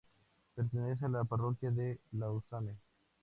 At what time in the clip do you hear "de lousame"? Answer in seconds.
1.69-2.73